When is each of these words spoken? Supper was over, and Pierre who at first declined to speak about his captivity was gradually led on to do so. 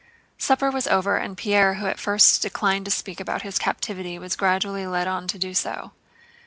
Supper 0.39 0.71
was 0.71 0.87
over, 0.87 1.15
and 1.17 1.37
Pierre 1.37 1.75
who 1.75 1.85
at 1.85 1.99
first 1.99 2.41
declined 2.41 2.85
to 2.85 2.91
speak 2.91 3.19
about 3.19 3.43
his 3.43 3.59
captivity 3.59 4.17
was 4.17 4.35
gradually 4.35 4.87
led 4.87 5.07
on 5.07 5.27
to 5.27 5.37
do 5.37 5.53
so. 5.53 5.91